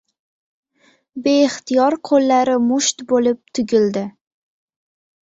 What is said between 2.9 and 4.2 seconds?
bo`lib tugildi